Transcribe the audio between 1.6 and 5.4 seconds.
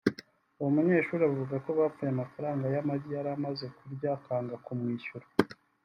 ko bapfuye amafaranga y’amagi yari amaze kurya akanga kumwishyura